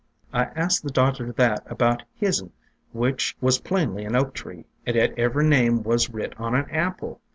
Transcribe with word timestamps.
"I 0.33 0.45
asked 0.55 0.81
the 0.83 0.89
doctor 0.89 1.31
that 1.33 1.61
about 1.67 2.01
his'n, 2.15 2.53
which 2.91 3.37
was 3.39 3.59
plainly 3.59 4.03
an 4.03 4.15
Oak 4.15 4.33
tree, 4.33 4.65
and 4.83 4.95
yet 4.95 5.13
ev'ry 5.15 5.47
name 5.47 5.83
was 5.83 6.09
writ 6.09 6.33
on 6.39 6.55
an 6.55 6.67
Apple. 6.71 7.21